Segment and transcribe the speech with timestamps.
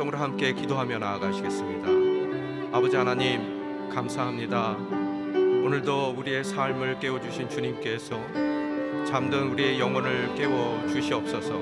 [0.00, 1.88] 통성으로 함께 기도하며 나아가시겠습니다.
[2.74, 4.76] 아버지 하나님 감사합니다.
[4.78, 8.18] 오늘도 우리의 삶을 깨워주신 주님께서
[9.04, 11.54] 잠든 우리의 영혼을 깨워 주시옵소서.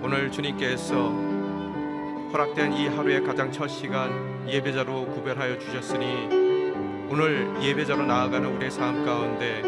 [0.00, 1.10] 오늘 주님께서
[2.32, 6.06] 허락된 이 하루의 가장 첫 시간 예배자로 구별하여 주셨으니
[7.10, 9.62] 오늘 예배자로 나아가는 우리의 삶 가운데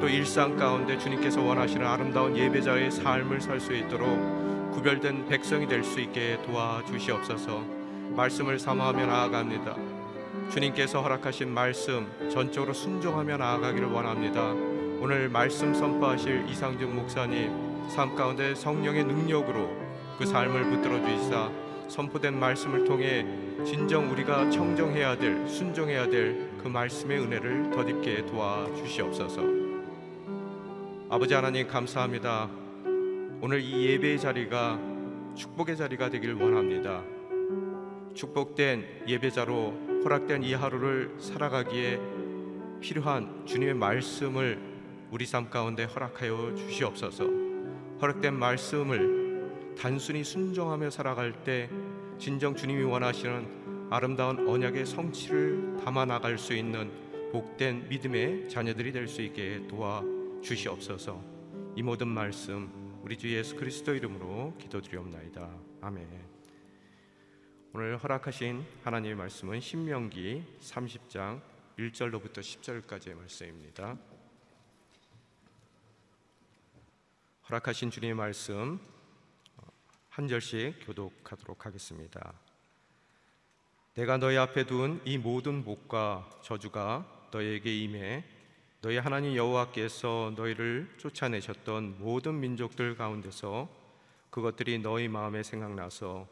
[0.00, 6.00] 또 일상 가운데 주님께서 원하시는 아름다운 예배자의 삶을 살 수 있도록 구별된 백성이 될 수
[6.00, 7.62] 있게 도와주시옵소서.
[8.16, 9.76] 말씀을 사모하며 나아갑니다.
[10.50, 14.52] 주님께서 허락하신 말씀 전적으로 순종하며 나아가기를 원합니다.
[15.00, 19.68] 오늘 말씀 선포하실 이상준 목사님 삶 가운데 성령의 능력으로
[20.18, 21.50] 그 삶을 붙들어 주시사
[21.88, 23.26] 선포된 말씀을 통해
[23.64, 29.40] 진정 우리가 청정해야 될 순종해야 될 그 말씀의 은혜를 덧입게 도와주시옵소서.
[31.08, 32.50] 아버지 하나님 감사합니다.
[33.42, 34.80] 오늘 이 예배의 자리가
[35.34, 37.04] 축복의 자리가 되길 원합니다.
[38.14, 42.00] 축복된 예배자로 허락된 이 하루를 살아가기에
[42.80, 44.58] 필요한 주님의 말씀을
[45.10, 47.24] 우리 삶 가운데 허락하여 주시옵소서.
[48.00, 51.68] 허락된 말씀을 단순히 순종하며 살아갈 때
[52.18, 56.90] 진정 주님이 원하시는 아름다운 언약의 성취를 담아 나갈 수 있는
[57.32, 60.02] 복된 믿음의 자녀들이 될 수 있게 도와
[60.40, 61.22] 주시옵소서.
[61.76, 65.48] 이 모든 말씀 우리 주 예수 그리스도 이름으로 기도드리옵나이다.
[65.80, 66.28] 아멘.
[67.72, 71.40] 오늘 허락하신 하나님의 말씀은 신명기 30장
[71.78, 73.96] 1절로부터 10절까지의 말씀입니다.
[77.48, 78.80] 허락하신 주님의 말씀
[80.08, 82.32] 한 절씩 교독하도록 하겠습니다.
[83.94, 88.24] 내가 너희 앞에 둔 이 모든 복과 저주가 너희에게 임해
[88.86, 93.68] 너희 하나님 여호와께서 너희를 쫓아내셨던 모든 민족들 가운데서
[94.30, 96.28] 그것들이 너희 마음에 생각나서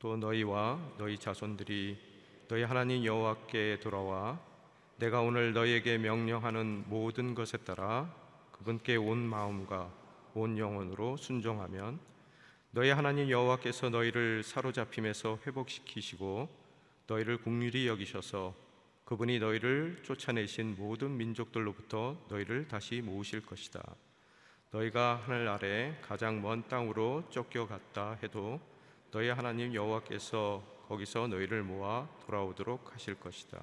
[0.00, 1.96] 또 너희와 너희 자손들이
[2.48, 4.40] 너희 하나님 여호와께 돌아와
[4.96, 8.12] 내가 오늘 너희에게 명령하는 모든 것에 따라
[8.50, 9.88] 그분께 온 마음과
[10.34, 12.00] 온 영혼으로 순종하면
[12.72, 16.48] 너희 하나님 여호와께서 너희를 사로잡힘에서 회복시키시고
[17.06, 18.63] 너희를 국률이 여기셔서
[19.04, 23.82] 그분이 너희를 쫓아내신 모든 민족들로부터 너희를 다시 모으실 것이다.
[24.70, 28.60] 너희가 하늘 아래 가장 먼 땅으로 쫓겨갔다 해도
[29.10, 33.62] 너희 하나님 여호와께서 거기서 너희를 모아 돌아오도록 하실 것이다.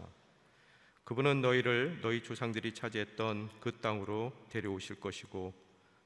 [1.04, 5.54] 그분은 너희를 너희 조상들이 차지했던 그 땅으로 데려오실 것이고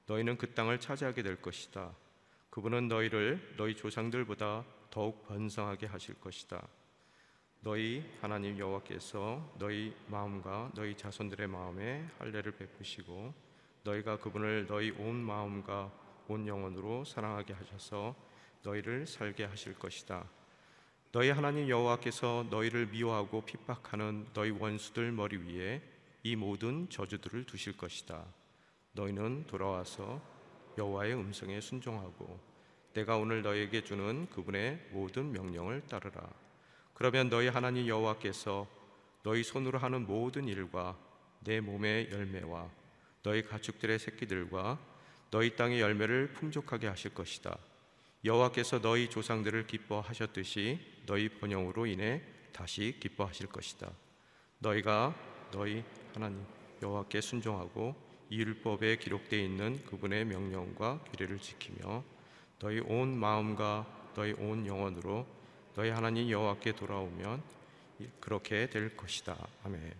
[0.07, 1.93] 너희는 그 땅을 차지하게 될 것이다.
[2.49, 6.65] 그분은 너희를 너희 조상들보다 더욱 번성하게 하실 것이다.
[7.65, 13.33] 너희 하나님 여호와께서 너희 마음과 너희 자손들의 마음에 할례를 베푸시고
[13.83, 15.91] 너희가 그분을 너희 온 마음과
[16.27, 18.13] 온 영혼으로 사랑하게 하셔서
[18.61, 20.29] 너희를 살게 하실 것이다.
[21.11, 25.81] 너희 하나님 여호와께서 너희를 미워하고 핍박하는 너희 원수들 머리 위에
[26.21, 28.25] 이 모든 저주들을 두실 것이다.
[28.91, 30.21] 너희는 돌아와서
[30.77, 32.39] 여호와의 음성에 순종하고
[32.93, 36.44] 내가 오늘 너희에게 주는 그분의 모든 명령을 따르라.
[36.95, 38.67] 그러면 너희 하나님 여호와께서
[39.21, 40.97] 너희 손으로 하는 모든 일과
[41.41, 42.69] 내 몸의 열매와
[43.21, 44.79] 너희 가축들의 새끼들과
[45.29, 47.57] 너희 땅의 열매를 풍족하게 하실 것이다.
[48.23, 52.23] 여호와께서 너희 조상들을 기뻐하셨듯이 너희 번영으로 인해
[52.53, 53.91] 다시 기뻐하실 것이다.
[54.59, 55.13] 너희가
[55.51, 55.83] 너희
[56.13, 56.45] 하나님
[56.81, 57.93] 여호와께 순종하고
[58.29, 62.03] 이 율법에 기록되어 있는 그분의 명령과 규례를 지키며
[62.59, 65.34] 너희 온 마음과 너희 온 영혼으로
[65.75, 67.43] 너희 하나님 여호와께 돌아오면
[68.21, 69.35] 그렇게 될 것이다.
[69.65, 69.93] 아멘.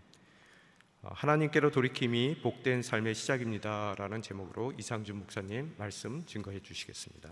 [1.02, 7.30] 어, 하나님께로 돌이킴이 복된 삶의 시작입니다라는 제목으로 이상준 목사님 말씀 증거해 주시겠습니다.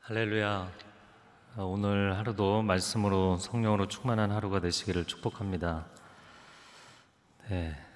[0.00, 0.72] 할렐루야.
[1.56, 5.86] 어, 오늘 하루도 말씀으로 성령으로 충만한 하루가 되시기를 축복합니다.
[7.50, 7.87] 네.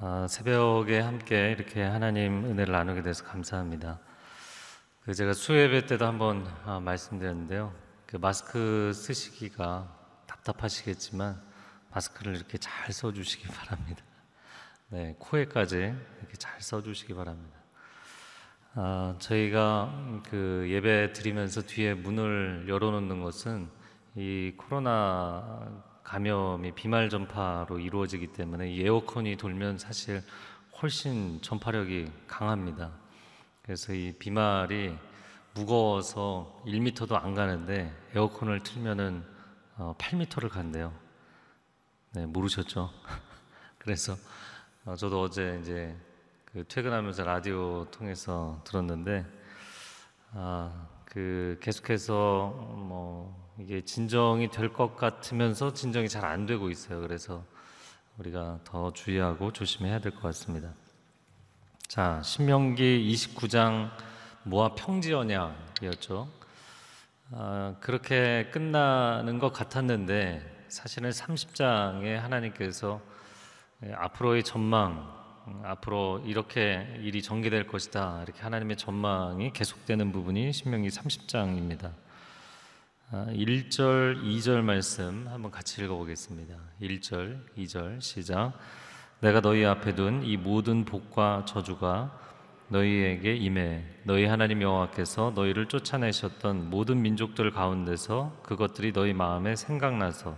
[0.00, 4.00] 아, 새벽에 함께 이렇게 하나님 은혜를 나누게 돼서 감사합니다.
[5.04, 7.72] 그 제가 수예배 때도 한번 아, 말씀드렸는데요.
[8.04, 9.88] 그 마스크 쓰시기가
[10.26, 11.40] 답답하시겠지만
[11.92, 14.02] 마스크를 이렇게 잘 써주시기 바랍니다.
[14.88, 17.56] 네, 코에까지 이렇게 잘 써주시기 바랍니다.
[18.74, 23.70] 아, 저희가 그 예배 드리면서 뒤에 문을 열어놓는 것은
[24.16, 30.22] 이 코로나 감염이 비말 전파로 이루어지기 때문에 에어컨이 돌면 사실
[30.80, 32.92] 훨씬 전파력이 강합니다.
[33.62, 34.96] 그래서 이 비말이
[35.54, 39.24] 무거워서 1m도 안 가는데 에어컨을 틀면은
[39.76, 40.92] 8m를 어, 간대요.
[42.12, 42.90] 네, 모르셨죠?
[43.78, 44.14] 그래서
[44.84, 45.96] 어, 저도 어제 이제
[46.44, 49.24] 그 퇴근하면서 라디오 통해서 들었는데
[50.32, 57.00] 아, 그 계속해서 뭐 이게 진정이 될 것 같으면서 진정이 잘 안 되고 있어요.
[57.00, 57.44] 그래서
[58.18, 60.72] 우리가 더 주의하고 조심해야 될 것 같습니다.
[61.86, 63.90] 자, 신명기 29장
[64.42, 66.28] 모아 평지 언약이었죠.
[67.30, 73.00] 아, 그렇게 끝나는 것 같았는데 사실은 30장에 하나님께서
[73.84, 75.23] 예, 앞으로의 전망, 음,
[75.62, 78.22] 앞으로 이렇게 일이 전개될 것이다.
[78.24, 81.92] 이렇게 하나님의 전망이 계속되는 부분이 신명기 30장입니다.
[83.12, 86.54] 1절, 2절 말씀 한번 같이 읽어보겠습니다.
[86.80, 88.54] 1절, 2절 시작.
[89.20, 92.18] 내가 너희 앞에 둔 이 모든 복과 저주가
[92.68, 100.36] 너희에게 임해 너희 하나님 여호와께서 너희를 쫓아내셨던 모든 민족들 가운데서 그것들이 너희 마음에 생각나서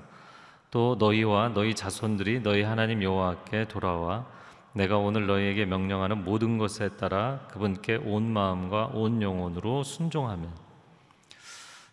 [0.71, 4.27] 또 너희와 너희 자손들이 너희 하나님 여호와께 돌아와
[4.77, 10.55] 내가 오늘 너희에게 명령하는 모든 것에 따라 그분께 온 마음과 온 영혼으로 순종하면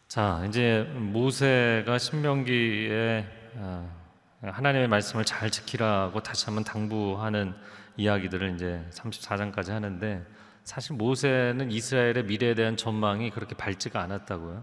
[0.10, 3.26] 자 이제 모세가 신명기에
[3.62, 3.88] 아,
[4.42, 7.54] 하나님의 말씀을 잘 지키라고 다시 한번 당부하는
[7.96, 10.26] 이야기들을 이제 34장까지 하는데
[10.66, 14.62] 사실 모세는 이스라엘의 미래에 대한 전망이 그렇게 밝지가 않았다고요.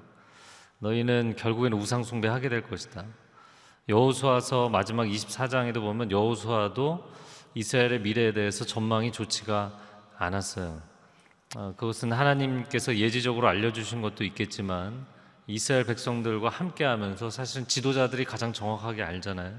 [0.80, 3.06] 너희는 결국에는 우상 숭배하게 될 것이다.
[3.88, 7.08] 여호수아서 마지막 24장에도 보면 여호수아도
[7.54, 9.78] 이스라엘의 미래에 대해서 전망이 좋지가
[10.19, 10.80] 않았어요.
[11.57, 15.07] 어, 그것은 하나님께서 예지적으로 알려주신 것도 있겠지만
[15.49, 19.52] 이스라엘 백성들과 함께하면서 사실은 지도자들이 가장 정확하게 알잖아요.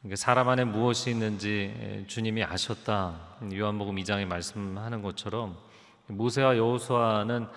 [0.00, 3.20] 그러니까 사람 안에 무엇이 있는지 주님이 아셨다.
[3.52, 5.58] 요한복음 2장에 말씀하는 것처럼
[6.06, 7.48] 모세와 여호수아는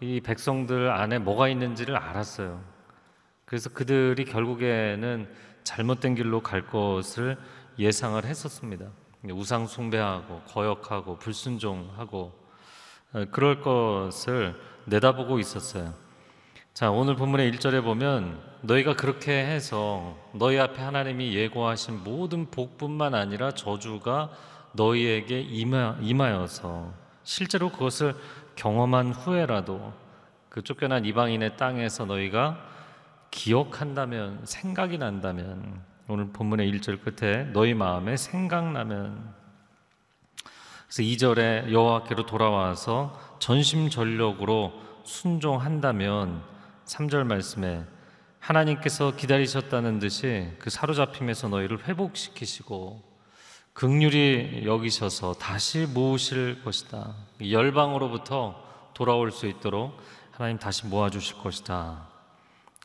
[0.00, 2.62] 이 백성들 안에 뭐가 있는지를 알았어요.
[3.44, 5.28] 그래서 그들이 결국에는
[5.64, 7.36] 잘못된 길로 갈 것을
[7.78, 8.86] 예상을 했었습니다.
[9.28, 12.32] 우상 숭배하고 거역하고 불순종하고
[13.12, 14.54] 어, 그럴 것을
[14.86, 15.92] 내다보고 있었어요.
[16.72, 23.50] 자, 오늘 본문의 1절에 보면 너희가 그렇게 해서 너희 앞에 하나님이 예고하신 모든 복뿐만 아니라
[23.52, 24.30] 저주가
[24.72, 26.92] 너희에게 임하, 임하여서
[27.24, 28.14] 실제로 그것을
[28.54, 29.92] 경험한 후에라도
[30.48, 32.58] 그 쫓겨난 이방인의 땅에서 너희가
[33.30, 39.32] 기억한다면 생각이 난다면 오늘 본문의 1절 끝에 너희 마음에 생각나면
[40.88, 44.72] 그래서 2절에 여호와께로 돌아와서 전심전력으로
[45.04, 46.42] 순종한다면
[46.84, 47.84] 3절 말씀에
[48.40, 53.04] 하나님께서 기다리셨다는 듯이 그 사로잡힘에서 너희를 회복시키시고
[53.72, 57.14] 극률이 여기셔서 다시 모으실 것이다.
[57.40, 58.60] 열방으로부터
[58.94, 59.96] 돌아올 수 있도록
[60.32, 62.08] 하나님 다시 모아 주실 것이다.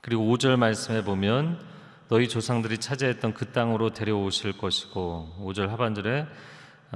[0.01, 1.73] 그리고 5절 말씀에 보면
[2.07, 6.27] 너희 조상들이 차지했던 그 땅으로 데려오실 것이고 5절 하반절에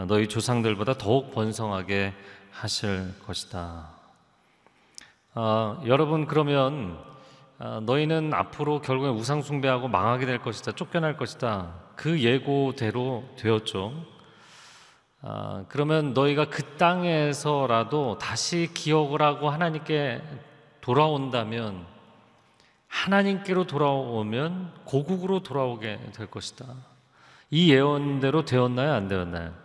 [0.07, 2.13] 너희 조상들보다 더욱 번성하게
[2.51, 3.89] 하실 것이다.
[5.33, 6.99] 아, 여러분 그러면
[7.57, 11.73] 아, 너희는 앞으로 결국에 우상 숭배하고 망하게 될 것이다, 쫓겨날 것이다.
[11.95, 13.93] 그 예고대로 되었죠.
[15.21, 20.21] 아, 그러면 너희가 그 땅에서라도 다시 기억을 하고 하나님께
[20.81, 21.85] 돌아온다면
[22.89, 26.65] 하나님께로 돌아오면 고국으로 돌아오게 될 것이다.
[27.51, 28.93] 이 예언대로 되었나요?
[28.93, 29.55] 안 되었나요?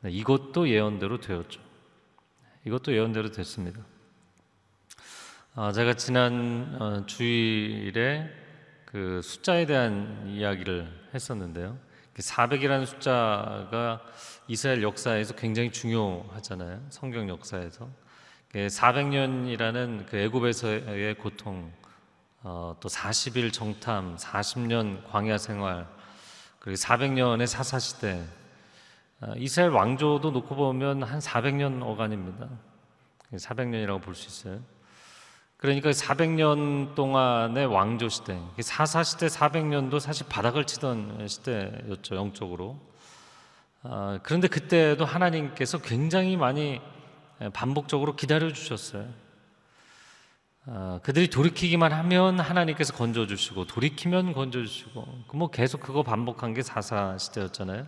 [0.00, 1.60] 네, 이것도 예언대로 되었죠.
[2.64, 3.80] 이것도 예언대로 됐습니다.
[5.54, 8.30] 아, 제가 지난 어, 주일에
[8.86, 11.78] 그 숫자에 대한 이야기를 했었는데요.
[12.14, 14.02] 400이라는 숫자가
[14.48, 16.86] 이스라엘 역사에서 굉장히 중요하잖아요.
[16.90, 17.88] 성경 역사에서.
[18.52, 21.72] 400년이라는 그 애굽에서의 고통,
[22.44, 25.86] 어, 또 40일 정탐, 40년 광야 생활,
[26.58, 28.24] 그리고 400년의 사사 시대.
[29.20, 32.48] 어, 이스라엘 왕조도 놓고 보면 한 400년 어간입니다.
[33.32, 34.60] 400년이라고 볼 수 있어요.
[35.56, 42.80] 그러니까 400년 동안의 왕조 시대, 사사 시대 400년도 사실 바닥을 치던 시대였죠 영적으로.
[43.84, 46.80] 아, 그런데 그때도 하나님께서 굉장히 많이
[47.52, 49.21] 반복적으로 기다려 주셨어요.
[50.66, 56.54] 아, 그들이 돌이키기만 하면 하나님께서 건져 주시고 돌이키면 건져 주시고 그 뭐 계속 그거 반복한
[56.54, 57.86] 게 사사 시대였잖아요.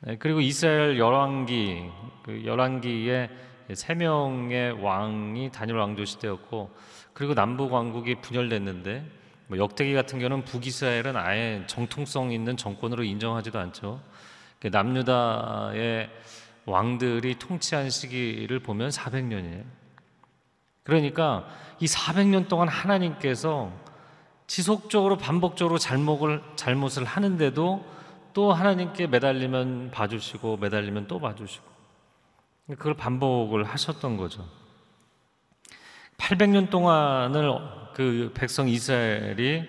[0.00, 1.90] 네, 그리고 이스라엘 열왕기
[2.24, 3.30] 그 열왕기에
[3.74, 6.70] 세 명의 왕이 단일 왕조 시대였고
[7.14, 9.04] 그리고 남북 왕국이 분열됐는데
[9.46, 14.02] 뭐 역대기 같은 경우는 북이스라엘은 아예 정통성 있는 정권으로 인정하지도 않죠.
[14.60, 16.10] 그 남유다의
[16.66, 19.85] 왕들이 통치한 시기를 보면 400년이에요.
[20.86, 21.44] 그러니까
[21.80, 23.70] 이 400년 동안 하나님께서
[24.46, 27.84] 지속적으로 반복적으로 잘못을 잘못을 하는데도
[28.32, 31.64] 또 하나님께 매달리면 봐주시고 매달리면 또 봐주시고
[32.68, 34.46] 그걸 반복을 하셨던 거죠.
[36.18, 37.50] 800년 동안을
[37.92, 39.68] 그 백성 이스라엘이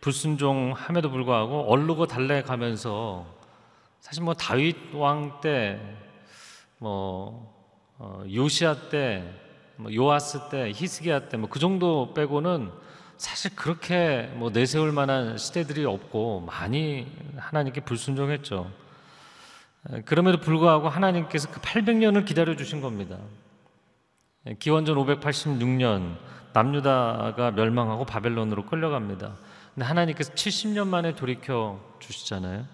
[0.00, 3.26] 불순종함에도 불구하고 얼르고 달래가면서
[4.00, 5.80] 사실 뭐 다윗 왕 때,
[6.78, 7.54] 뭐
[7.98, 9.24] 어, 요시아 때,
[9.78, 12.70] 뭐 요아스 때, 히스기야 때 뭐 그 정도 빼고는
[13.16, 17.06] 사실 그렇게 뭐 내세울 만한 시대들이 없고 많이
[17.36, 18.70] 하나님께 불순종했죠.
[19.92, 23.18] 에, 그럼에도 불구하고 하나님께서 그 800년을 기다려 주신 겁니다.
[24.46, 26.16] 에, 기원전 586년
[26.52, 29.36] 남유다가 멸망하고 바벨론으로 끌려갑니다.
[29.74, 32.66] 근데 하나님께서 70년 만에 돌이켜 주시잖아요.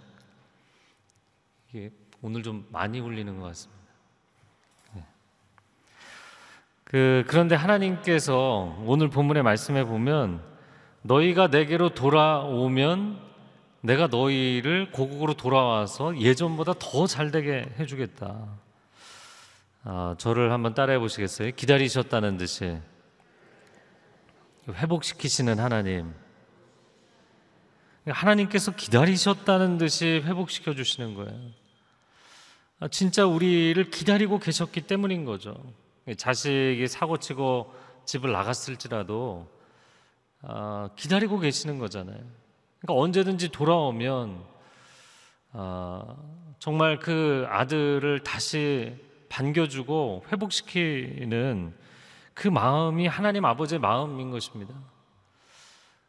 [1.72, 3.82] 이게 오늘 좀 많이 울리는 것 같습니다.
[4.94, 5.04] 네.
[6.92, 10.42] 그 그런데 하나님께서 오늘 본문의 말씀에 보면
[11.00, 13.18] 너희가 내게로 돌아오면
[13.80, 18.46] 내가 너희를 고국으로 돌아와서 예전보다 더 잘되게 해주겠다.
[19.84, 21.52] 아, 저를 한번 따라해 보시겠어요?
[21.56, 22.78] 기다리셨다는 듯이
[24.68, 26.12] 회복시키시는 하나님.
[28.06, 31.40] 하나님께서 기다리셨다는 듯이 회복시켜 주시는 거예요.
[32.80, 35.56] 아, 진짜 우리를 기다리고 계셨기 때문인 거죠.
[36.16, 37.72] 자식이 사고 치고
[38.04, 39.48] 집을 나갔을지라도
[40.42, 42.18] 아, 기다리고 계시는 거잖아요.
[42.80, 44.44] 그러니까 언제든지 돌아오면
[45.52, 46.16] 아,
[46.58, 48.96] 정말 그 아들을 다시
[49.28, 51.74] 반겨주고 회복시키는
[52.34, 54.74] 그 마음이 하나님 아버지의 마음인 것입니다.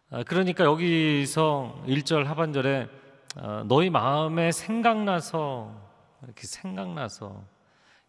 [0.10, 2.88] 아, 그러니까 여기서 1절 하반절에
[3.36, 5.76] 아, 너희 마음에 생각나서
[6.24, 7.44] 이렇게 생각나서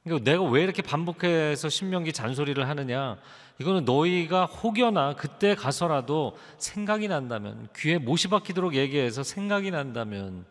[0.05, 3.17] 그러니까 내가 왜 이렇게 반복해서 신명기 잔소리를 하느냐
[3.59, 10.45] 이거는 너희가 혹여나 그때 가서라도 생각이 난다면 귀에 못이 박히도록 얘기해서 생각이 난다면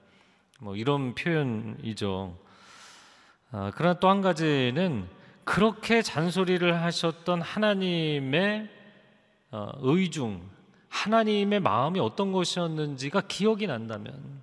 [0.59, 2.37] 뭐 이런 표현이죠.
[3.51, 5.07] 아, 그러나 또 한 가지는
[5.43, 8.69] 그렇게 잔소리를 하셨던 하나님의
[9.51, 10.41] 어, 의중,
[10.89, 14.41] 하나님의 마음이 어떤 것이었는지가 기억이 난다면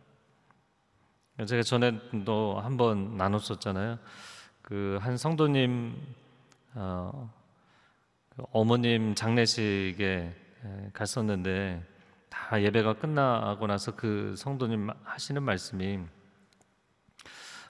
[1.47, 3.99] 제가 전에도 한번 나눴었잖아요.
[4.71, 5.97] 그 한 성도님
[6.75, 7.29] 어,
[8.29, 10.33] 그 어머님 장례식에
[10.93, 11.85] 갔었는데
[12.29, 15.99] 다 예배가 끝나고 나서 그 성도님 하시는 말씀이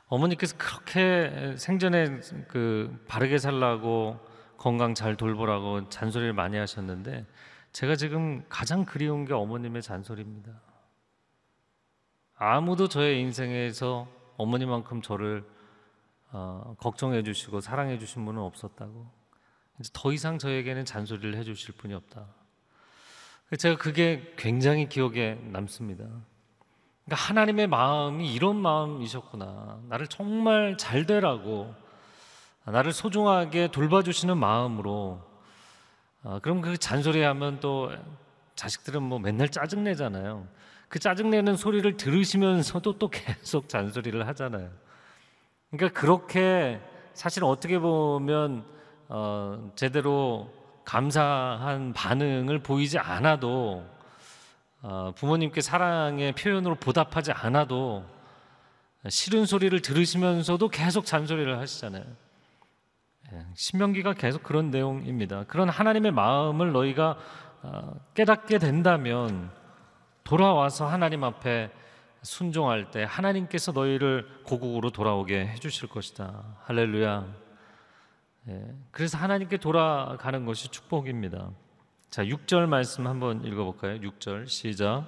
[0.08, 4.20] 어머니께서 그렇게 생전에 그 바르게 살라고
[4.58, 7.24] 건강 잘 돌보라고 잔소리를 많이 하셨는데
[7.72, 10.52] 제가 지금 가장 그리운 게 어머님의 잔소리입니다.
[12.36, 15.46] 아무도 저의 인생에서 어머니만큼 저를
[16.32, 19.10] 어, 걱정해 주시고 사랑해 주신 분은 없었다고.
[19.80, 22.26] 이제 더 이상 저에게는 잔소리를 해 주실 분이 없다.
[23.58, 26.04] 제가 그게 굉장히 기억에 남습니다.
[26.04, 29.80] 그러니까 하나님의 마음이 이런 마음이셨구나.
[29.88, 31.74] 나를 정말 잘 되라고
[32.64, 35.20] 나를 소중하게 돌봐주시는 마음으로
[36.22, 37.90] 아, 그럼 그 잔소리하면 또
[38.54, 40.46] 자식들은 뭐 맨날 짜증 내잖아요.
[40.88, 44.70] 그 짜증 내는 소리를 들으시면서도 또 계속 잔소리를 하잖아요.
[45.70, 46.80] 그러니까 그렇게
[47.14, 48.64] 사실 어떻게 보면
[49.08, 50.52] 어, 제대로
[50.84, 53.84] 감사한 반응을 보이지 않아도
[54.82, 58.04] 어, 부모님께 사랑의 표현으로 보답하지 않아도
[59.08, 62.04] 싫은 소리를 들으시면서도 계속 잔소리를 하시잖아요.
[63.32, 65.44] 예, 신명기가 계속 그런 내용입니다.
[65.44, 67.16] 그런 하나님의 마음을 너희가
[67.62, 69.50] 어, 깨닫게 된다면
[70.24, 71.70] 돌아와서 하나님 앞에
[72.22, 76.44] 순종할 때 하나님께서 너희를 고국으로 돌아오게 해주실 것이다.
[76.64, 77.26] 할렐루야.
[78.48, 81.50] 예, 그래서 하나님께 돌아가는 것이 축복입니다.
[82.10, 84.00] 자, 6절 말씀 한번 읽어볼까요?
[84.00, 85.06] 6절 시작.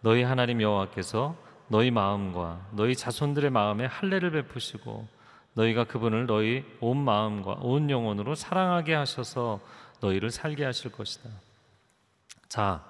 [0.00, 1.36] 너희 하나님 여호와께서
[1.68, 5.06] 너희 마음과 너희 자손들의 마음에 할례를 베푸시고
[5.54, 9.60] 너희가 그분을 너희 온 마음과 온 영혼으로 사랑하게 하셔서
[10.00, 11.30] 너희를 살게 하실 것이다.
[12.48, 12.84] 자,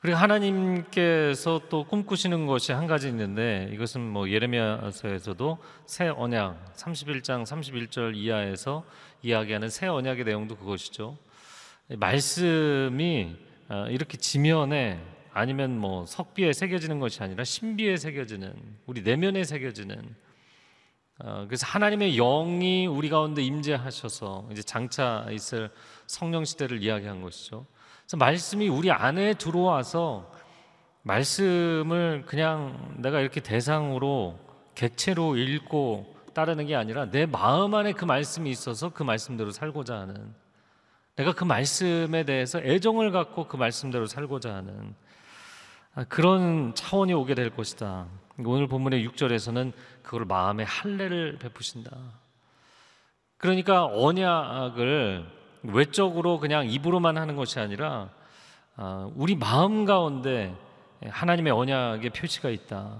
[0.00, 8.14] 그리고 하나님께서 또 꿈꾸시는 것이 한 가지 있는데 이것은 뭐 예레미야서에서도 새 언약 31장 31절
[8.14, 8.84] 이하에서
[9.22, 11.16] 이야기하는 새 언약의 내용도 그것이죠.
[11.88, 13.36] 말씀이
[13.70, 18.54] 어, 이렇게 지면에 아니면 뭐 석비에 새겨지는 것이 아니라 신비에 새겨지는
[18.86, 20.14] 우리 내면에 새겨지는
[21.18, 25.70] 어, 그래서 하나님의 영이 우리 가운데 임재하셔서 이제 장차 있을
[26.06, 27.66] 성령 시대를 이야기한 것이죠.
[28.08, 30.32] 그래서 말씀이 우리 안에 들어와서
[31.02, 34.38] 말씀을 그냥 내가 이렇게 대상으로
[34.74, 40.34] 객체로 읽고 따르는 게 아니라 내 마음 안에 그 말씀이 있어서 그 말씀대로 살고자 하는
[41.16, 44.94] 내가 그 말씀에 대해서 애정을 갖고 그 말씀대로 살고자 하는
[45.94, 48.06] 아, 그런 차원이 오게 될 것이다.
[48.38, 51.94] 오늘 본문의 6절에서는 그걸 마음에 할례를 베푸신다.
[53.36, 55.37] 그러니까 언약을
[55.68, 58.10] 외적으로 그냥 입으로만 하는 것이 아니라
[58.76, 60.54] 아, 우리 마음 가운데
[61.04, 62.96] 하나님의 언약의 표시가 있다.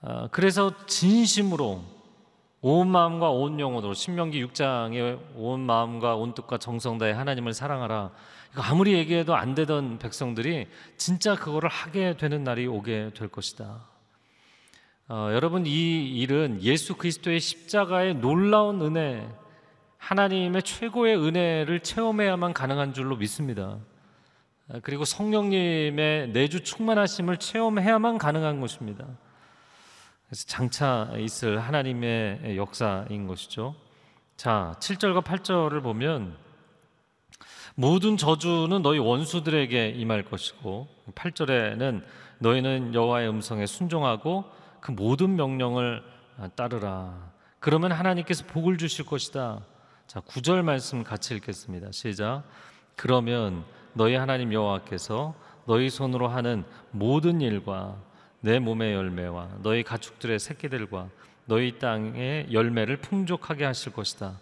[0.00, 1.82] 아, 그래서 진심으로
[2.60, 8.10] 온 마음과 온 영혼으로 신명기 6장에 온 마음과 온 뜻과 정성 다해 하나님을 사랑하라.
[8.56, 13.80] 아무리 얘기해도 안 되던 백성들이 진짜 그거를 하게 되는 날이 오게 될 것이다.
[15.10, 19.28] 어, 여러분 이 일은 예수 그리스도의 십자가의 놀라운 은혜,
[19.98, 23.78] 하나님의 최고의 은혜를 체험해야만 가능한 줄로 믿습니다.
[24.70, 29.06] 아, 그리고 성령님의 내주 충만하심을 체험해야만 가능한 것입니다.
[30.26, 33.74] 그래서 장차 있을 하나님의 역사인 것이죠.
[34.36, 36.36] 자, 7절과 8절을 보면
[37.74, 42.02] 모든 저주는 너희 원수들에게 임할 것이고 8절에는
[42.38, 44.44] 너희는 여호와의 음성에 순종하고
[44.80, 46.02] 그 모든 명령을
[46.54, 47.32] 따르라.
[47.58, 49.60] 그러면 하나님께서 복을 주실 것이다.
[50.08, 51.92] 자, 9절 말씀 같이 읽겠습니다.
[51.92, 52.42] 시작.
[52.96, 55.34] 그러면 너희 하나님 여호와께서
[55.66, 57.94] 너희 손으로 하는 모든 일과
[58.40, 61.10] 내 몸의 열매와 너희 가축들의 새끼들과
[61.44, 64.40] 너희 땅의 열매를 풍족하게 하실 것이다.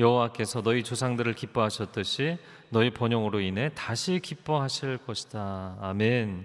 [0.00, 2.36] 여호와께서 너희 조상들을 기뻐하셨듯이
[2.70, 5.78] 너희 번영으로 인해 다시 기뻐하실 것이다.
[5.80, 6.44] 아멘.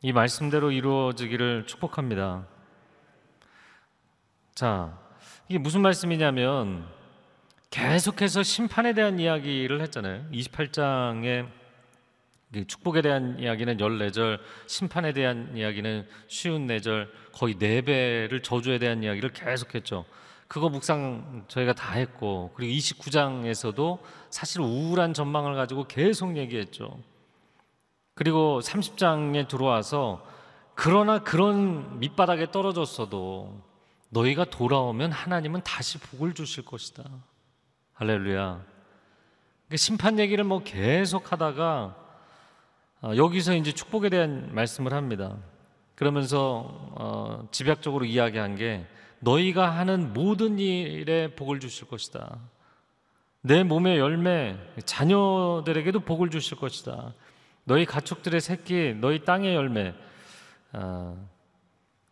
[0.00, 2.46] 이 말씀대로 이루어지기를 축복합니다.
[4.54, 4.96] 자,
[5.48, 6.93] 이게 무슨 말씀이냐면
[7.74, 10.26] 계속해서 심판에 대한 이야기를 했잖아요.
[10.30, 11.48] 28장에
[12.68, 20.04] 축복에 대한 이야기는 14절, 심판에 대한 이야기는 쉬운 4절, 거의 4배를 저주에 대한 이야기를 계속했죠.
[20.46, 23.98] 그거 묵상 저희가 다 했고 그리고 29장에서도
[24.30, 26.96] 사실 우울한 전망을 가지고 계속 얘기했죠.
[28.14, 30.24] 그리고 30장에 들어와서
[30.76, 33.60] 그러나 그런 밑바닥에 떨어졌어도
[34.10, 37.02] 너희가 돌아오면 하나님은 다시 복을 주실 것이다.
[37.94, 38.60] 할렐루야.
[39.66, 41.96] 그러니까 심판 얘기를 뭐 계속 하다가
[43.02, 45.36] 어, 여기서 이제 축복에 대한 말씀을 합니다.
[45.94, 48.84] 그러면서 어, 집약적으로 이야기한 게
[49.20, 52.40] 너희가 하는 모든 일에 복을 주실 것이다.
[53.42, 57.14] 내 몸의 열매, 자녀들에게도 복을 주실 것이다.
[57.62, 59.94] 너희 가축들의 새끼, 너희 땅의 열매,
[60.72, 61.28] 어,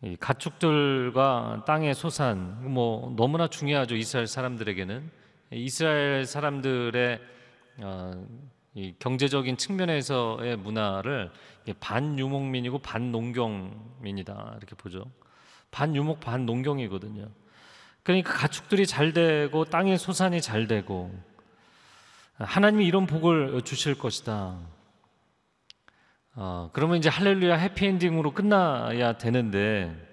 [0.03, 5.22] 이 가축들과 땅의 소산, 뭐 너무나 중요하죠 이스라엘 사람들에게는
[5.53, 7.21] 이스라엘 사람들의
[7.79, 8.27] 어,
[8.75, 11.31] 이 경제적인 측면에서의 문화를
[11.79, 15.05] 반유목민이고 반농경민이다 이렇게 보죠.
[15.71, 17.29] 반유목 반농경이거든요.
[18.03, 21.13] 그러니까 가축들이 잘 되고 땅의 소산이 잘 되고
[22.37, 24.59] 하나님이 이런 복을 주실 것이다.
[26.35, 30.12] 어, 그러면 이제 할렐루야 해피엔딩으로 끝나야 되는데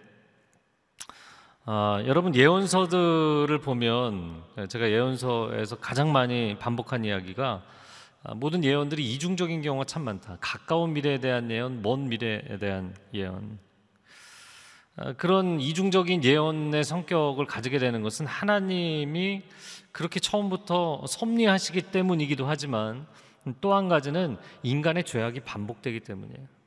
[1.72, 7.62] 어, 여러분 예언서들을 보면 제가 예언서에서 가장 많이 반복한 이야기가
[8.24, 10.40] 아, 모든 예언들이 이중적인 경우가 참 많다.
[10.42, 13.60] 가까운 미래에 대한 예언, 먼 미래에 대한 예언.
[14.96, 19.44] 아, 그런 이중적인 예언의 성격을 가지게 되는 것은 하나님이
[19.92, 23.06] 그렇게 처음부터 섭리하시기 때문이기도 하지만
[23.62, 26.59] 또 한 가지는 인간의 죄악이 반복되기 때문이에요.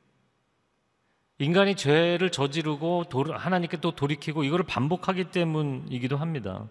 [1.39, 6.67] 인간이 죄를 저지르고 하나님께 또 돌이키고 이거를 반복하기 때문이기도 합니다.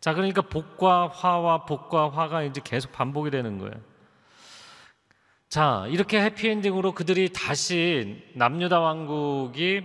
[0.00, 3.74] 자, 그러니까 복과 화와 복과 화가 이제 계속 반복이 되는 거예요.
[5.48, 9.82] 자, 이렇게 해피엔딩으로 그들이 다시 남유다 왕국이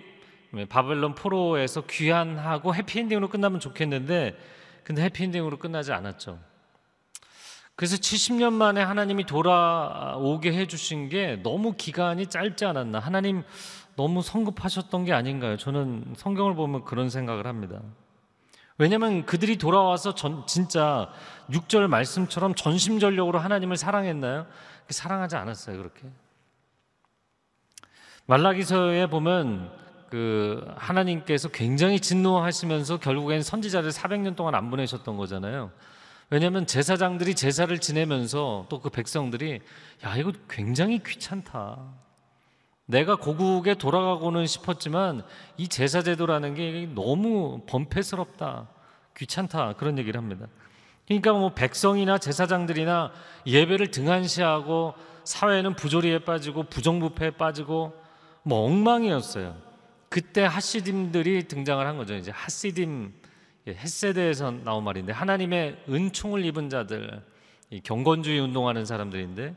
[0.68, 4.38] 바벨론 포로에서 귀환하고 해피엔딩으로 끝나면 좋겠는데
[4.84, 6.40] 근데 해피엔딩으로 끝나지 않았죠.
[7.76, 13.00] 그래서 70년 만에 하나님이 돌아오게 해주신 게 너무 기간이 짧지 않았나.
[13.00, 13.44] 하나님
[13.96, 15.58] 너무 성급하셨던 게 아닌가요?
[15.58, 17.82] 저는 성경을 보면 그런 생각을 합니다.
[18.78, 21.10] 왜냐하면 그들이 돌아와서 전, 진짜
[21.52, 24.48] 6절 말씀처럼 전심전력으로 하나님을 사랑했나요?
[24.90, 26.08] 사랑하지 않았어요, 그렇게.
[28.26, 29.72] 말라기서에 보면
[30.10, 35.72] 그 하나님께서 굉장히 진노하시면서 결국엔 선지자를 400년 동안 안 보내셨던 거잖아요.
[36.32, 39.60] 왜냐하면 제사장들이 제사를 지내면서 또 그 백성들이
[40.06, 41.78] 야 이거 굉장히 귀찮다.
[42.86, 45.24] 내가 고국에 돌아가고는 싶었지만
[45.58, 48.68] 이 제사 제도라는 게 너무 범패스럽다,
[49.16, 50.48] 귀찮다 그런 얘기를 합니다.
[51.06, 53.12] 그러니까 뭐 백성이나 제사장들이나
[53.46, 54.94] 예배를 등한시하고
[55.26, 57.94] 사회는 부조리에 빠지고 부정부패에 빠지고
[58.44, 59.56] 뭐 엉망이었어요.
[60.10, 62.16] 그때 하시딤들이 등장을 한 거죠.
[62.16, 63.12] 이제 하시딤
[63.68, 67.24] 햇세대에서 나온 말인데 하나님의 은총을 입은 자들,
[67.84, 69.56] 경건주의 운동하는 사람들인데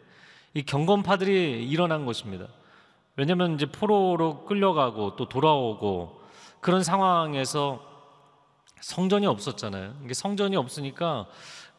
[0.54, 2.46] 이 경건파들이 일어난 것입니다.
[3.16, 6.20] 왜냐면 이제 포로로 끌려가고 또 돌아오고
[6.60, 7.82] 그런 상황에서
[8.80, 9.94] 성전이 없었잖아요.
[10.04, 11.26] 이게 성전이 없으니까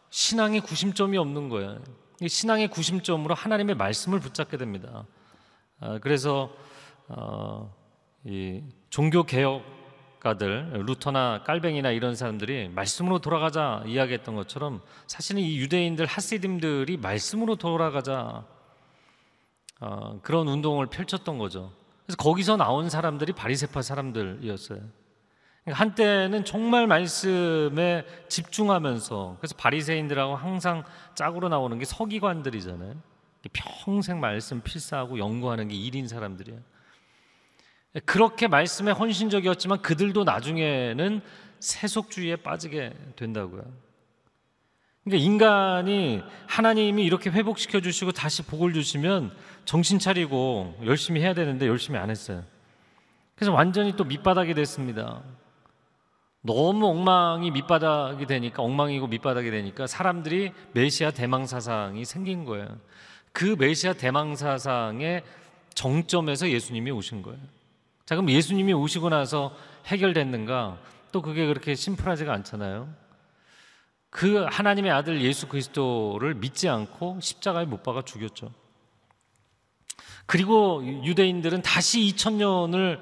[0.10, 1.80] 신앙의 구심점이 없는 거예요.
[2.22, 5.06] 이 신앙의 구심점으로 하나님의 말씀을 붙잡게 됩니다.
[5.80, 6.52] 아, 그래서
[7.08, 7.74] 어,
[8.24, 9.64] 이 종교 개혁
[10.26, 18.44] 가들 루터나 깔뱅이나 이런 사람들이 말씀으로 돌아가자 이야기했던 것처럼 사실은 이 유대인들 하시딤들이 말씀으로 돌아가자
[19.82, 21.72] 어, 그런 운동을 펼쳤던 거죠.
[22.06, 24.80] 그래서 거기서 나온 사람들이 바리세파 사람들이었어요.
[25.64, 30.84] 그러니까 한때는 정말 말씀에 집중하면서 그래서 바리새인들하고 항상
[31.14, 32.96] 짝으로 나오는 게 서기관들이잖아요.
[33.54, 36.60] 평생 말씀 필사하고 연구하는 게 일인 사람들이에요.
[38.04, 41.22] 그렇게 말씀에 헌신적이었지만 그들도 나중에는
[41.60, 43.64] 세속주의에 빠지게 된다고요.
[45.06, 49.32] 그러니까 인간이 하나님이 이렇게 회복시켜 주시고 다시 복을 주시면
[49.64, 52.44] 정신 차리고 열심히 해야 되는데 열심히 안 했어요.
[53.36, 55.22] 그래서 완전히 또 밑바닥이 됐습니다.
[56.42, 62.68] 너무 엉망이 밑바닥이 되니까 엉망이고 밑바닥이 되니까 사람들이 메시아 대망 사상이 생긴 거예요.
[63.32, 65.24] 그 메시아 대망 사상의
[65.74, 67.40] 정점에서 예수님이 오신 거예요.
[68.06, 69.56] 자, 그럼 예수님이 오시고 나서
[69.88, 70.78] 해결됐는가?
[71.12, 72.88] 또 그게 그렇게 심플하지가 않잖아요.
[74.10, 78.52] 그 하나님의 아들 예수 그리스도를 믿지 않고 십자가에 못 박아 죽였죠.
[80.26, 83.00] 그리고 유대인들은 다시 2000년을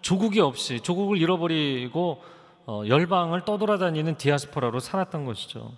[0.00, 2.22] 조국이 없이 조국을 잃어버리고
[2.66, 5.72] 어, 열방을 떠돌아다니는 디아스포라로 살았던 것이죠.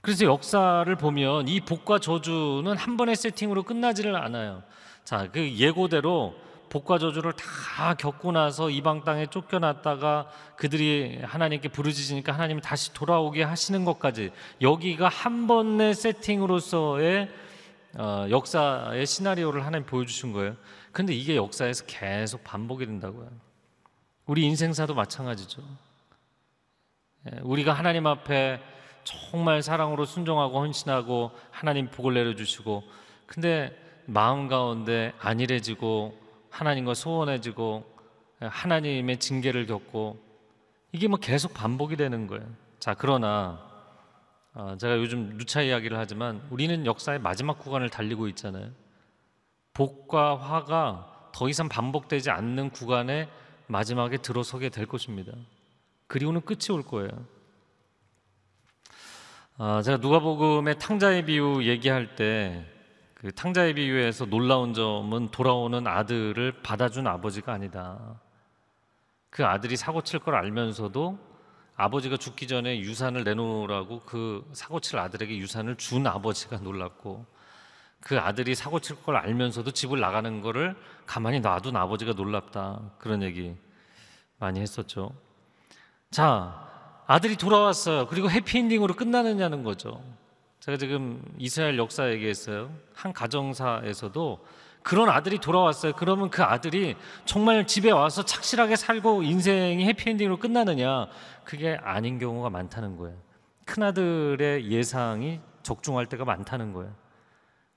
[0.00, 4.62] 그래서 역사를 보면 이 복과 저주는 한 번의 세팅으로 끝나지를 않아요.
[5.04, 6.34] 자, 그 예고대로
[6.68, 13.84] 복과 저주를 다 겪고 나서 이방 땅에 쫓겨났다가 그들이 하나님께 부르짖으니까 하나님이 다시 돌아오게 하시는
[13.84, 17.28] 것까지 여기가 한 번의 세팅으로서의
[17.96, 20.56] 어, 역사의 시나리오를 하나님 보여주신 거예요.
[20.92, 23.30] 근데 이게 역사에서 계속 반복이 된다고요.
[24.26, 25.62] 우리 인생사도 마찬가지죠.
[27.26, 28.60] 예, 우리가 하나님 앞에
[29.04, 32.84] 정말 사랑으로 순종하고 헌신하고 하나님 복을 내려주시고
[33.26, 37.84] 근데 마음 가운데 안일해지고 하나님과 소원해지고
[38.40, 40.18] 하나님의 징계를 겪고
[40.92, 42.46] 이게 뭐 계속 반복이 되는 거예요.
[42.78, 43.68] 자 그러나
[44.54, 48.70] 어, 제가 요즘 누차 이야기를 하지만 우리는 역사의 마지막 구간을 달리고 있잖아요.
[49.74, 53.28] 복과 화가 더 이상 반복되지 않는 구간에
[53.66, 55.32] 마지막에 들어서게 될 것입니다.
[56.06, 57.10] 그리고는 끝이 올 거예요.
[59.58, 62.64] 아, 제가 누가복음의 탕자의 비유 얘기할 때
[63.18, 68.20] 그 탕자의 비유에서 놀라운 점은 돌아오는 아들을 받아준 아버지가 아니다.
[69.28, 71.18] 그 아들이 사고 칠 걸 알면서도
[71.76, 77.26] 아버지가 죽기 전에 유산을 내놓으라고 그 사고 칠 아들에게 유산을 준 아버지가 놀랐고
[78.00, 82.80] 그 아들이 사고 칠 걸 알면서도 집을 나가는 거를 가만히 놔둔 아버지가 놀랍다.
[82.98, 83.56] 그런 얘기
[84.38, 85.10] 많이 했었죠.
[86.12, 88.06] 자, 아들이 돌아왔어요.
[88.06, 90.00] 그리고 해피엔딩으로 끝나느냐는 거죠.
[90.60, 92.70] 제가 지금 이스라엘 역사 얘기했어요.
[92.94, 94.44] 한 가정사에서도
[94.82, 95.92] 그런 아들이 돌아왔어요.
[95.94, 101.08] 그러면 그 아들이 정말 집에 와서 착실하게 살고 인생이 해피엔딩으로 끝나느냐?
[101.44, 103.16] 그게 아닌 경우가 많다는 거예요.
[103.64, 106.92] 큰 아들의 예상이 적중할 때가 많다는 거예요.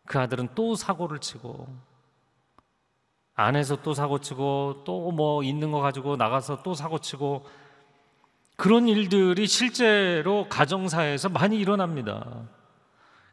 [0.07, 1.67] 그 아들은 또 사고를 치고
[3.35, 7.45] 안에서 또 사고 치고 또 뭐 있는 거 가지고 나가서 또 사고 치고
[8.55, 12.47] 그런 일들이 실제로 가정사에서 많이 일어납니다.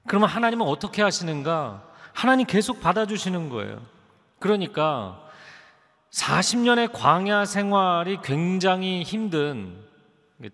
[0.08, 1.84] 그러면 하나님은 어떻게 하시는가?
[2.12, 3.80] 하나님 계속 받아주시는 거예요.
[4.40, 5.22] 그러니까
[6.10, 9.76] 40년의 광야 생활이 굉장히 힘든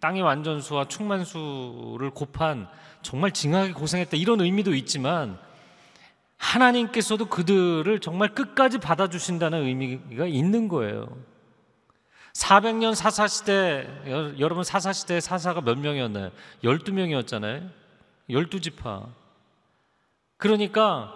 [0.01, 2.69] 땅의 완전수와 충만수를 곱한
[3.03, 5.39] 정말 징하게 고생했다 이런 의미도 있지만
[6.37, 11.07] 하나님께서도 그들을 정말 끝까지 받아주신다는 의미가 있는 거예요.
[12.33, 13.87] 400년 사사 시대,
[14.39, 16.31] 여러분 사사 시대 사사가 몇 명이었나요?
[16.65, 17.71] 12명이었잖아요.
[18.29, 19.24] 12지파.
[20.37, 21.15] 그러니까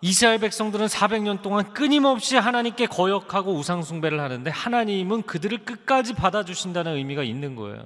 [0.00, 7.54] 이스라엘 백성들은 400년 동안 끊임없이 하나님께 거역하고 우상숭배를 하는데 하나님은 그들을 끝까지 받아주신다는 의미가 있는
[7.54, 7.84] 거예요.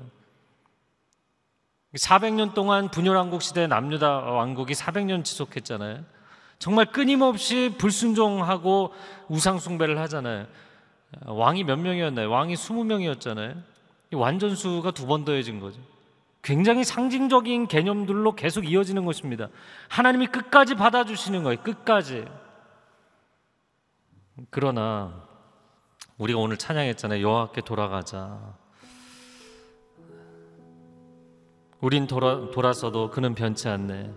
[1.96, 6.04] 400년 동안 분열왕국 시대 남유다 왕국이 400년 지속했잖아요.
[6.58, 8.92] 정말 끊임없이 불순종하고
[9.28, 10.46] 우상숭배를 하잖아요.
[11.26, 12.30] 왕이 몇 명이었나요?
[12.30, 13.62] 왕이 20명이었잖아요.
[14.12, 15.80] 완전수가 두 번 더해진 거죠.
[16.44, 19.48] 굉장히 상징적인 개념들로 계속 이어지는 것입니다.
[19.88, 21.62] 하나님이 끝까지 받아주시는 거예요.
[21.62, 22.26] 끝까지.
[24.50, 25.24] 그러나
[26.18, 27.22] 우리가 오늘 찬양했잖아요.
[27.22, 28.38] 여호와께 돌아가자.
[31.80, 34.12] 우린 돌아, 돌아서도 그는 변치 않네.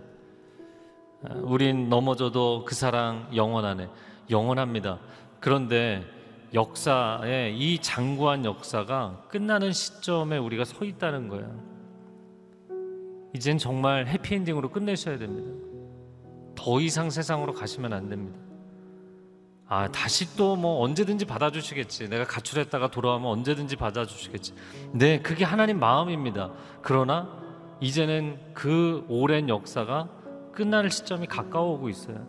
[1.40, 3.88] 우린 넘어져도 그 사랑 영원하네.
[4.28, 4.98] 영원합니다.
[5.40, 6.04] 그런데
[6.52, 11.77] 역사의 이 장구한 역사가 끝나는 시점에 우리가 서 있다는 거야.
[13.38, 15.48] 이젠 정말 해피엔딩으로 끝내셔야 됩니다.
[16.56, 18.36] 더 이상 세상으로 가시면 안 됩니다.
[19.68, 22.08] 아, 다시 또 뭐 언제든지 받아주시겠지.
[22.08, 24.54] 내가 가출했다가 돌아오면 언제든지 받아주시겠지.
[24.92, 26.50] 네, 그게 하나님 마음입니다.
[26.82, 27.28] 그러나
[27.80, 30.08] 이제는 그 오랜 역사가
[30.52, 32.26] 끝날 시점이 가까워오고 있어요.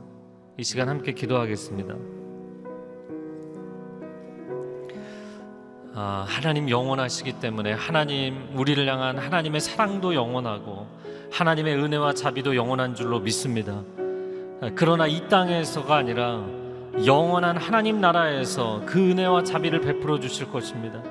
[0.60, 1.96] 이 시간 함께 기도하겠습니다.
[5.96, 10.99] 아, 하나님 영원하시기 때문에 하나님 우리를 향한 하나님의 사랑도 영원하고
[11.32, 13.84] 하나님의 은혜와 자비도 영원한 줄로 믿습니다.
[14.62, 16.44] 아, 그러나 이 땅에서가 아니라
[17.06, 21.02] 영원한 하나님 나라에서 그 은혜와 자비를 베풀어 주실 것입니다.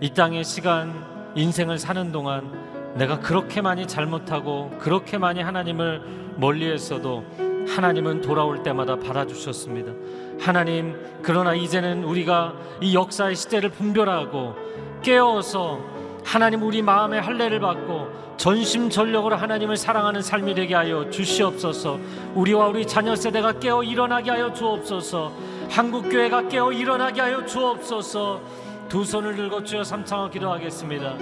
[0.00, 1.04] 이 땅의 시간,
[1.36, 6.02] 인생을 사는 동안 내가 그렇게 많이 잘못하고 그렇게 많이 하나님을
[6.36, 7.24] 멀리했어도
[7.68, 9.92] 하나님은 돌아올 때마다 받아주셨습니다.
[10.40, 14.56] 하나님, 그러나 이제는 우리가 이 역사의 시대를 분별하고
[15.02, 21.98] 깨어서 하나님 우리 마음의 할례를 받고 전심전력으로 하나님을 사랑하는 삶이 되게 하여 주시옵소서.
[22.34, 25.32] 우리와 우리 자녀 세대가 깨어 일어나게 하여 주옵소서.
[25.68, 28.40] 한국 교회가 깨어 일어나게 하여 주옵소서.
[28.88, 31.18] 두 손을 들고 주여 삼창을 기도하겠습니다.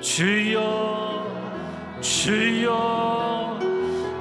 [0.00, 1.24] 주여,
[2.00, 3.58] 주여,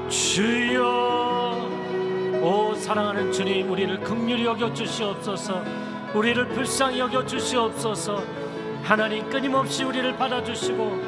[0.07, 1.69] 주여.
[2.41, 5.61] 오 사랑하는 주님, 우리를 극률히 여겨 주시옵소서.
[6.13, 8.44] 우리를 불쌍히 여겨 주시옵소서.
[8.85, 11.01] 하나님 끊임없이 우리를 받아주시고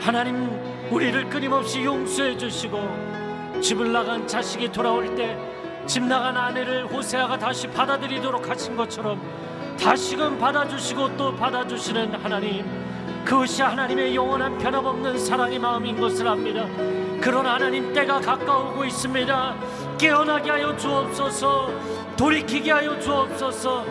[0.00, 0.48] 하나님
[0.90, 5.54] 우리를 끊임없이 용서해 주시고 집을 나간 자식이 돌아올 때
[5.86, 9.20] 집 나간 아내를 호세아가 다시 받아들이도록 하신 것처럼
[9.78, 12.64] 다시금 받아주시고 또 받아주시는 하나님
[13.24, 16.66] 그것이 하나님의 영원한 변함없는 사랑의 마음인 것을 압니다.
[17.20, 19.54] 그러나 하나님 때가 가까우고 있습니다.
[19.98, 21.70] 깨어나게 하여 주옵소서
[22.16, 23.84] 돌이키게 하여 주옵소서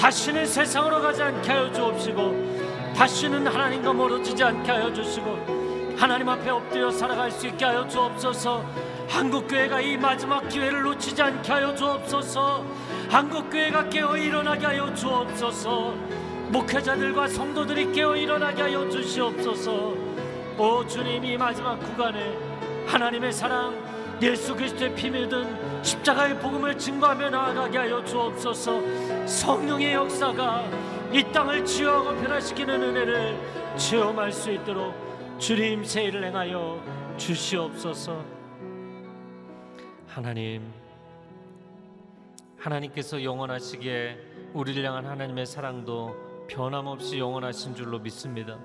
[0.00, 6.90] 다시는 세상으로 가지 않게 하여 주옵시고 다시는 하나님과 멀어지지 않게 하여 주시고 하나님 앞에 엎드려
[6.90, 8.64] 살아갈 수 있게 하여 주옵소서.
[9.06, 12.64] 한국 교회가 이 마지막 기회를 놓치지 않게 하여 주옵소서.
[13.10, 15.94] 한국 교회가 깨어 일어나게 하여 주옵소서.
[16.48, 19.94] 목회자들과 성도들이 깨어 일어나게 하여 주시옵소서.
[20.56, 22.38] 오 주님 이 마지막 구간에
[22.86, 23.89] 하나님의 사랑
[24.22, 29.26] 예수 그리스도의 피 묻은 십자가의 복음을 증거하며 나아가게 하여 주옵소서.
[29.26, 30.64] 성령의 역사가
[31.10, 33.38] 이 땅을 치유하고 변화시키는 은혜를
[33.76, 34.94] 체험할 수 있도록
[35.38, 36.82] 주님 세일을 행하여
[37.16, 38.22] 주시옵소서.
[40.06, 40.70] 하나님,
[42.58, 44.18] 하나님께서 영원하시기에
[44.52, 46.14] 우리를 향한 하나님의 사랑도
[46.46, 48.58] 변함없이 영원하신 줄로 믿습니다.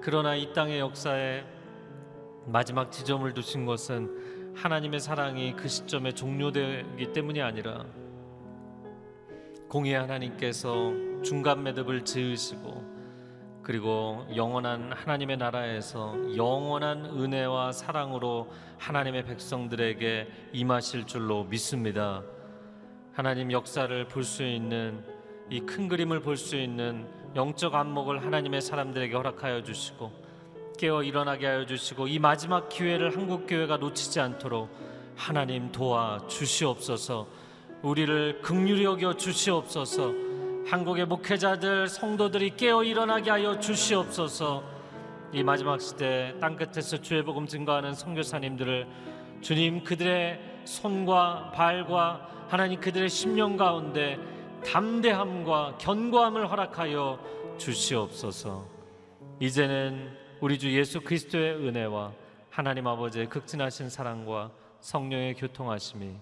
[0.00, 1.44] 그러나 이 땅의 역사에
[2.46, 7.86] 마지막 지점을 두신 것은 하나님의 사랑이 그 시점에 종료되기 때문이 아니라
[9.68, 12.92] 공의 하나님께서 중간 매듭을 지으시고
[13.62, 22.22] 그리고 영원한 하나님의 나라에서 영원한 은혜와 사랑으로 하나님의 백성들에게 임하실 줄로 믿습니다.
[23.12, 25.04] 하나님 역사를 볼 수 있는
[25.50, 30.10] 이 큰 그림을 볼 수 있는 영적 안목을 하나님의 사람들에게 허락하여 주시고
[30.78, 34.68] 깨어 일어나게 하여 주시고 이 마지막 기회를 한국 교회가 놓치지 않도록
[35.16, 37.26] 하나님 도와 주시옵소서.
[37.82, 40.12] 우리를 극률히 여겨 주시옵소서.
[40.66, 44.62] 한국의 목회자들 성도들이 깨어 일어나게 하여 주시옵소서.
[45.32, 48.86] 이 마지막 시대 땅 끝에서 주의 복음 증거하는 선교사님들을
[49.40, 54.18] 주님 그들의 손과 발과 하나님 그들의 심령 가운데
[54.64, 57.18] 담대함과 견고함을 허락하여
[57.58, 58.64] 주시옵소서.
[59.40, 62.12] 이제는 우리 주 예수 그리스도의 은혜와
[62.50, 66.16] 하나님 아버지의 극진하신 사랑과 성령의 교통하심이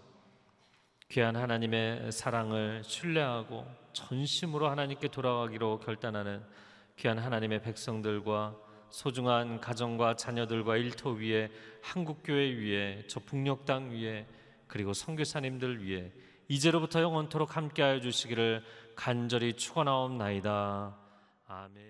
[1.09, 6.43] 귀한 하나님의 사랑을 신뢰하고 전심으로 하나님께 돌아가기로 결단하는
[6.97, 8.55] 귀한 하나님의 백성들과
[8.91, 11.51] 소중한 가정과 자녀들과 일터 위에
[11.81, 14.27] 한국 교회 위에 저 북녘 땅 위에
[14.67, 16.13] 그리고 선교사님들 위에
[16.47, 18.63] 이제로부터 영원토록 함께하여 주시기를
[18.95, 20.95] 간절히 축원하옵나이다.
[21.47, 21.90] 아멘.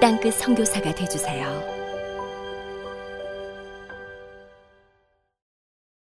[0.00, 1.77] 땅끝 선교사가 되주세요.